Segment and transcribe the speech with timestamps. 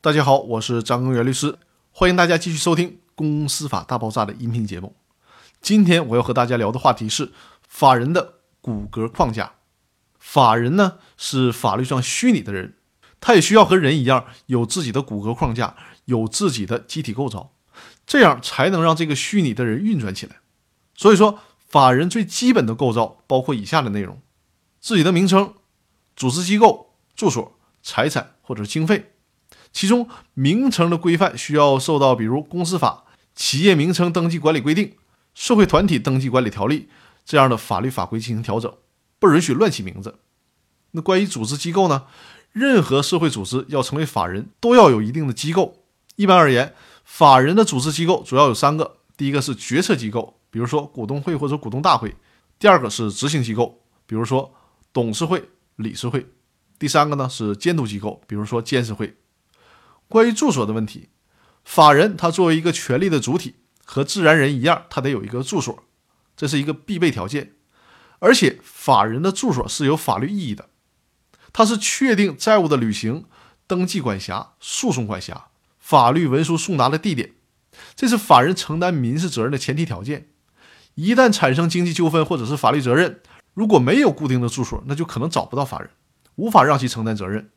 [0.00, 1.58] 大家好，我是张根源律师，
[1.90, 4.94] 欢迎大家继续收听《公司法大爆炸》的音频节目。
[5.60, 7.32] 今天我要和大家聊的话题是
[7.66, 9.54] 法人的骨骼框架。
[10.20, 12.76] 法人呢是法律上虚拟的人，
[13.20, 15.74] 他也需要和人一样有自己的骨骼框架，
[16.04, 17.50] 有自己的机体构造，
[18.06, 20.36] 这样才能让这个虚拟的人运转起来。
[20.94, 24.22] 所以说，法人最基本的构造包括以下的内容：
[24.78, 25.54] 自己的名称、
[26.14, 29.14] 组织机构、住所、财产或者经费。
[29.72, 34.94] 其中名称的规范需要受到，比如公司法、企业名称登记管理规定、
[35.34, 36.88] 社会团体登记管理条例
[37.24, 38.72] 这样的法律法规进行调整，
[39.18, 40.18] 不允许乱起名字。
[40.92, 42.04] 那关于组织机构呢？
[42.52, 45.84] 任何社会组织要成为法人，都要有一定的机构。
[46.16, 52.08] 一般而言，法人的组织机构主要有三个：第一个是决策机构，比如说股东会或者股东大会；
[52.58, 54.52] 第二个是执行机构，比如说
[54.92, 55.44] 董事会、
[55.76, 56.20] 理事会；
[56.78, 59.14] 第三个呢是监督机构，比如说监事会。
[60.08, 61.10] 关于住所的问题，
[61.64, 65.84] 法人他作为一个权利的主体，和自然人一样，他得有一个住所，
[66.36, 67.52] 这是一个必备条件。
[68.20, 70.70] 而且，法人的住所是有法律意义的，
[71.52, 73.26] 它是确定债务的履行、
[73.66, 77.34] 登记管辖、诉讼管辖、法律文书送达的地点，
[77.94, 80.28] 这是法人承担民事责任的前提条件。
[80.94, 83.20] 一旦产生经济纠纷或者是法律责任，
[83.54, 85.90] 如果没有固定的住所，那就可能找不到法人，
[86.34, 87.50] 无法让其承担责任。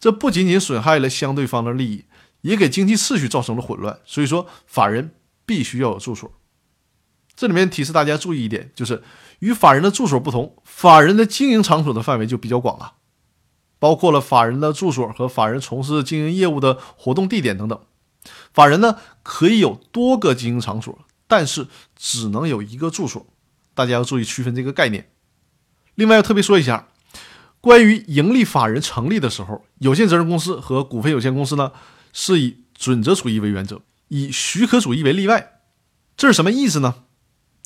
[0.00, 2.06] 这不仅仅损害了相对方的利益，
[2.40, 4.00] 也给经济秩序造成了混乱。
[4.06, 6.32] 所以说，法人必须要有住所。
[7.36, 9.02] 这里面提示大家注意一点，就是
[9.40, 12.94] 与法人的住所不同，法人的经营场所的范围就比较广了，
[13.78, 17.78] 包括了法人的住所和法人从事经营业务的活动地点等等。
[18.52, 23.26] 法人呢可以有多个经营场所，但是只能有一个住所。
[23.74, 25.10] 大家要注意区分这个概念。
[25.94, 26.88] 另外要特别说一下。
[27.60, 31.72] 关于盈利法人成立的时候，有限责任公司和股份有限公司呢，
[32.12, 35.60] 是以准则主义为原则，以许可主义为例外。
[36.16, 36.94] 这是什么意思呢？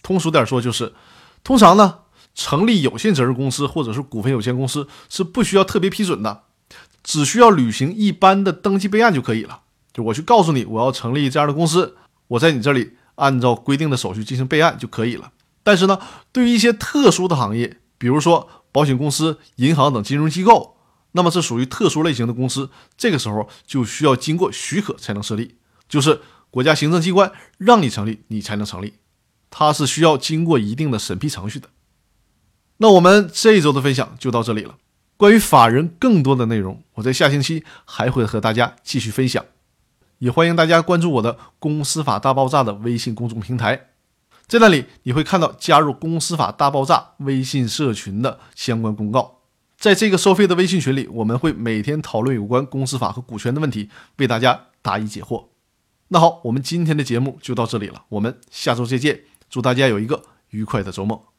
[0.02, 0.92] 通俗点说，就是
[1.42, 2.00] 通常呢，
[2.34, 6.42] 成立有限责任公司或者是股份有限公司是不需要特别批准的，
[7.02, 9.60] 只需要履行一般的登记备案就可以了。
[9.92, 11.96] 就我去告诉你，我要成立这样的公司，
[12.26, 15.30] 我在你这里按照规定的手续进行备案就可以了。
[15.62, 15.98] 但是呢，
[16.32, 20.78] 对于一些特殊的行业，比如说，保险公司、银行等金融机构，
[21.12, 25.54] 那么这属于特殊类型的公司，这个时候就需要经过许可才能设立，
[25.88, 28.94] 就是国家行政机关让你成立，你才能成立，
[29.48, 31.68] 它是需要经过一定的审批程序的。
[32.78, 34.74] 那我们这一周的分享就到这里了。
[35.16, 39.44] 关于法人更多的内容，我在下星期还会和大家继续分享，
[40.18, 43.93] 也欢迎大家关注我的“公司法大爆炸”的微信公众平台。
[44.46, 49.40] 在那里你会看到加入“公司法大爆炸”微信社群的相关公告。
[49.76, 55.46] 在这个收费的微信群里，我们会每天讨论有关公司法和股权的问题，为大家答疑解惑。
[56.08, 59.22] 那好，我们今天的节目就到这里了，我们下周再见。
[59.50, 61.33] 祝大家有一个愉快的周末。